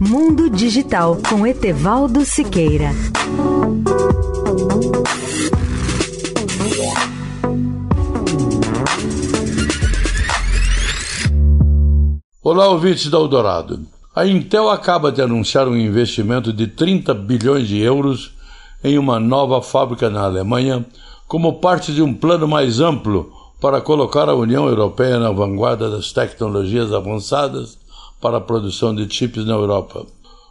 [0.00, 2.90] Mundo Digital com Etevaldo Siqueira.
[12.40, 13.80] Olá, ouvintes da Eldorado.
[14.14, 18.32] A Intel acaba de anunciar um investimento de 30 bilhões de euros
[18.84, 20.86] em uma nova fábrica na Alemanha,
[21.26, 26.12] como parte de um plano mais amplo para colocar a União Europeia na vanguarda das
[26.12, 27.87] tecnologias avançadas
[28.20, 30.06] para a produção de chips na Europa.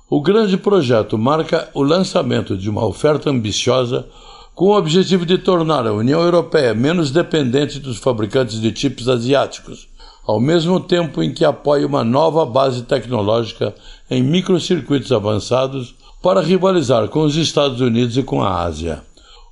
[0.10, 4.08] O grande projeto marca o lançamento de uma oferta ambiciosa
[4.56, 9.88] com o objetivo de tornar a União Europeia menos dependente dos fabricantes de chips asiáticos
[10.28, 13.74] ao mesmo tempo em que apoia uma nova base tecnológica
[14.12, 19.02] em microcircuitos avançados para rivalizar com os Estados Unidos e com a Ásia.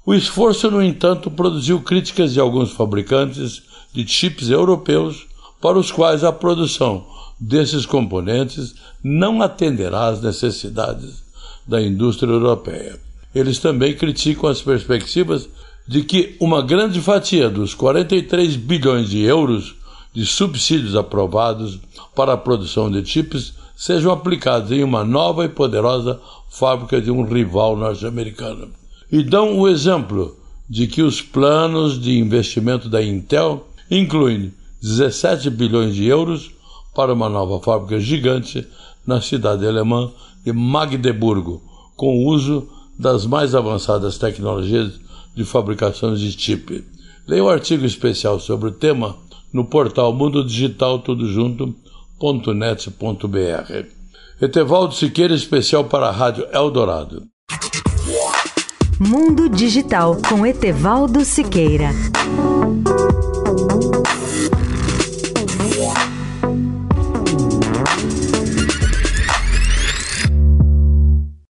[0.06, 3.64] O esforço, no entanto, produziu críticas de alguns fabricantes
[3.94, 5.26] de chips europeus
[5.62, 7.06] para os quais a produção
[7.40, 11.24] desses componentes não atenderá às necessidades
[11.68, 13.00] da indústria europeia.
[13.34, 15.50] Eles também criticam as perspectivas
[15.88, 19.76] de que uma grande fatia dos 43 bilhões de euros
[20.14, 21.80] de subsídios aprovados
[22.16, 26.20] para a produção de chips sejam aplicados em uma nova e poderosa
[26.50, 28.70] fábrica de um rival norte-americano.
[29.12, 30.36] E dão o exemplo
[30.70, 34.54] de que os planos de investimento da Intel incluem
[34.86, 36.52] 17 bilhões de euros
[36.94, 38.68] para uma nova fábrica gigante
[39.06, 40.12] na cidade alemã
[40.44, 41.60] de Magdeburgo,
[41.96, 44.94] com o uso das mais avançadas tecnologias
[45.36, 46.86] de fabricação de chip.
[47.28, 49.18] Leia o um artigo especial sobre o tema
[49.52, 51.26] no portal Mundo Digital Tudo.
[54.40, 57.24] Etevaldo Siqueira, especial para a Rádio Eldorado.
[59.00, 61.90] Mundo Digital com Etevaldo Siqueira.